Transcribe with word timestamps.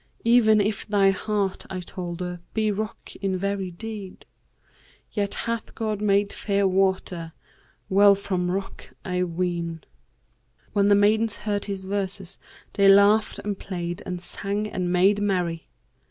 'Even 0.23 0.59
if 0.59 0.87
thy 0.87 1.11
heart,' 1.11 1.67
I 1.69 1.79
told 1.79 2.21
her, 2.21 2.39
'be 2.55 2.71
rock 2.71 3.15
in 3.17 3.37
very 3.37 3.69
deed, 3.69 4.25
* 4.69 4.81
Yet 5.11 5.35
hath 5.35 5.75
God 5.75 6.01
made 6.01 6.33
fair 6.33 6.67
water 6.67 7.33
well 7.87 8.15
from 8.15 8.47
the 8.47 8.53
rock, 8.53 8.95
I 9.05 9.21
ween.'[FN#547] 9.23 9.83
When 10.73 10.87
the 10.87 10.95
maidens 10.95 11.35
heard 11.35 11.65
his 11.65 11.83
verses, 11.85 12.39
they 12.73 12.87
laughed 12.87 13.37
and 13.43 13.59
played 13.59 14.01
and 14.03 14.19
sang 14.19 14.67
and 14.67 14.91
made 14.91 15.21
merry. 15.21 15.69